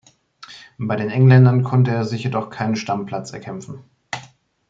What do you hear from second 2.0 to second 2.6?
sich jedoch